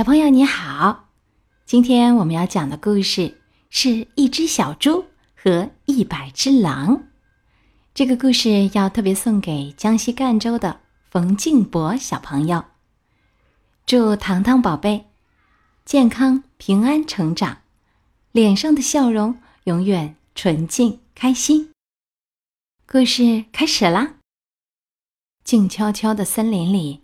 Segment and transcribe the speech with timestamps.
[0.00, 1.10] 小朋友你好，
[1.66, 3.36] 今天我们要讲的故事
[3.68, 5.04] 是一只小猪
[5.36, 7.02] 和一百只狼。
[7.92, 12.64] 这个故事要特别送给江西赣州的冯静博小朋友，
[13.84, 15.04] 祝糖糖宝贝
[15.84, 17.58] 健康平安成长，
[18.32, 21.72] 脸上的笑容永远纯净开心。
[22.86, 24.14] 故事开始啦！
[25.44, 27.02] 静悄悄的森林里。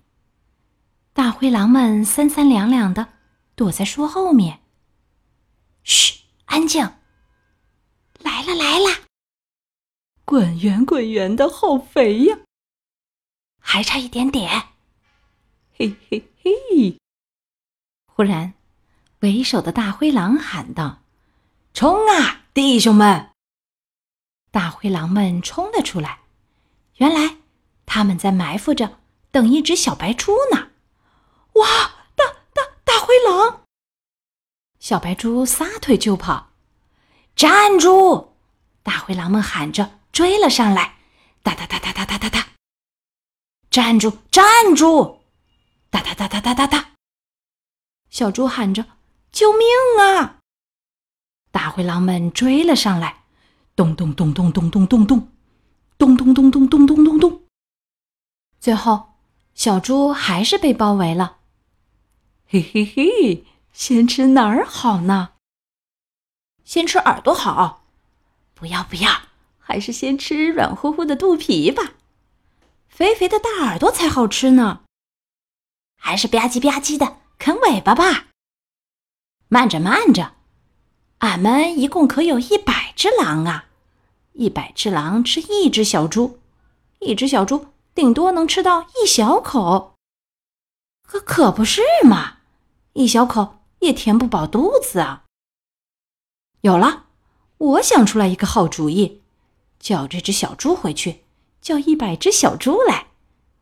[1.16, 3.14] 大灰狼们三三两两的
[3.54, 4.60] 躲在树后面。
[5.82, 6.82] 嘘，安静！
[8.18, 9.06] 来了来了！
[10.26, 12.36] 滚圆滚圆的，好肥呀！
[13.58, 14.64] 还差一点点。
[15.78, 16.98] 嘿嘿嘿！
[18.04, 18.52] 忽然，
[19.20, 20.98] 为首的大灰狼喊道
[21.72, 23.30] ：“冲啊，弟兄们！”
[24.52, 26.18] 大灰狼们冲了出来。
[26.96, 27.38] 原来
[27.86, 30.65] 他们在埋伏着，等一只小白猪呢。
[31.56, 31.66] 哇！
[32.14, 33.62] 大大大灰狼！
[34.78, 36.50] 小白猪撒腿就跑，
[37.34, 38.32] 站住！
[38.82, 40.98] 大灰狼们喊着追了上来，
[41.42, 42.48] 哒哒哒哒哒哒哒哒！
[43.70, 44.18] 站住！
[44.30, 45.20] 站住！
[45.90, 46.90] 哒哒哒哒哒哒哒！
[48.10, 48.84] 小猪喊着
[49.32, 49.66] 救命
[50.00, 50.38] 啊！
[51.50, 53.24] 大灰狼们追了上来，
[53.74, 55.32] 咚咚咚咚咚咚咚咚，
[55.98, 57.42] 咚咚咚咚咚咚咚咚。
[58.60, 59.14] 最后，
[59.54, 61.35] 小猪还是被包围了。
[62.48, 65.30] 嘿嘿嘿，先吃哪儿好呢？
[66.64, 67.84] 先吃耳朵好。
[68.54, 69.10] 不要不要，
[69.58, 71.94] 还是先吃软乎乎的肚皮吧。
[72.88, 74.82] 肥肥的大耳朵才好吃呢。
[75.98, 78.28] 还是吧唧吧唧的啃尾巴吧。
[79.48, 80.34] 慢着慢着，
[81.18, 83.66] 俺们一共可有一百只狼啊！
[84.34, 86.38] 一百只狼吃一只小猪，
[87.00, 89.96] 一只小猪顶多能吃到一小口。
[91.02, 92.35] 可可不是嘛！
[92.96, 95.24] 一小口也填不饱肚子啊！
[96.62, 97.04] 有了，
[97.58, 99.20] 我想出来一个好主意，
[99.78, 101.24] 叫这只小猪回去，
[101.60, 103.08] 叫一百只小猪来，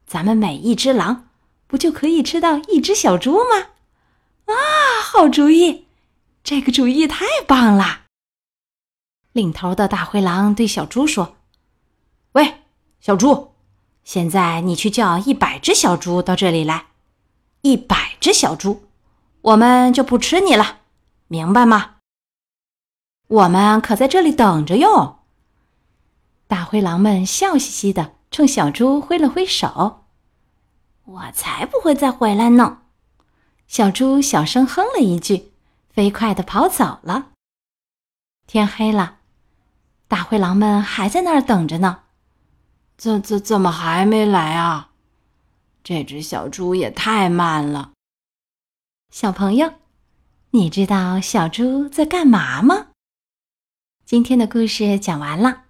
[0.07, 1.31] 咱们每一只狼
[1.67, 3.71] 不就可以吃到一只小猪吗？
[4.45, 4.55] 啊，
[5.03, 5.87] 好主意！
[6.45, 8.03] 这个主意太棒了！
[9.33, 11.39] 领头的大灰狼对小猪说
[12.33, 12.63] ：“喂，
[13.01, 13.55] 小猪，
[14.05, 16.87] 现在你去叫一百只小猪到这里来，
[17.63, 18.85] 一百只小猪。”
[19.45, 20.79] 我们就不吃你了，
[21.29, 21.97] 明白吗？
[23.27, 25.21] 我们可在这里等着哟。
[26.47, 30.07] 大灰狼们笑嘻嘻的冲小猪挥了挥手。
[31.05, 32.79] 我才不会再回来呢！
[33.67, 35.53] 小猪小声哼了一句，
[35.91, 37.27] 飞快的跑走了。
[38.47, 39.19] 天黑了，
[40.09, 42.05] 大灰狼们还在那儿等着呢。
[42.97, 44.89] 怎怎怎么还没来啊？
[45.83, 47.91] 这只小猪也太慢了。
[49.15, 49.75] 小朋友，
[50.51, 52.89] 你知道小猪在干嘛吗？
[54.05, 55.67] 今天的故事讲完了。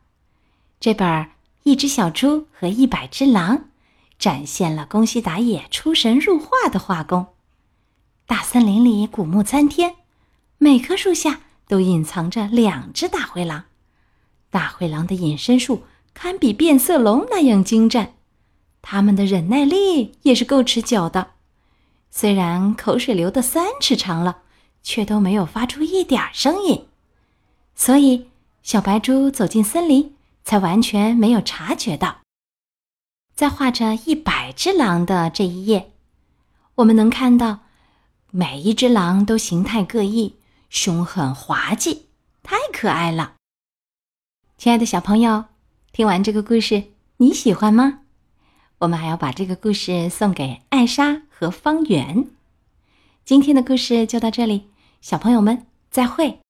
[0.81, 1.07] 这本
[1.63, 3.59] 《一只小猪和一百只狼》
[4.19, 7.35] 展现了宫西达也出神入化的画工。
[8.25, 9.97] 大森林里古木参天，
[10.57, 13.65] 每棵树下都隐藏着两只大灰狼。
[14.49, 15.83] 大灰狼的隐身术
[16.15, 18.15] 堪比变色龙那样精湛，
[18.81, 21.34] 它们的忍耐力也是够持久的。
[22.17, 24.43] 虽然口水流的三尺长了，
[24.85, 26.87] 却都没有发出一点声音，
[27.75, 28.31] 所以
[28.63, 30.15] 小白猪走进森林，
[30.45, 32.19] 才完全没有察觉到。
[33.35, 35.91] 在画着一百只狼的这一页，
[36.77, 37.63] 我们能看到
[38.31, 40.37] 每一只狼都形态各异，
[40.71, 42.07] 凶狠滑稽，
[42.45, 43.35] 太可爱了。
[44.57, 45.47] 亲爱的小朋友，
[45.91, 48.03] 听完这个故事，你喜欢吗？
[48.79, 52.27] 我们还要把这个故事送给艾莎和方圆。
[53.25, 54.69] 今天的故事就到这里，
[55.01, 56.41] 小朋友们再会。